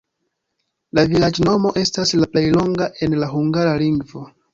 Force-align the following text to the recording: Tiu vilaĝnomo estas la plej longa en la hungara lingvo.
Tiu 0.99 1.09
vilaĝnomo 1.11 1.73
estas 1.81 2.13
la 2.21 2.29
plej 2.31 2.43
longa 2.55 2.87
en 3.09 3.15
la 3.25 3.29
hungara 3.35 3.77
lingvo. 3.83 4.25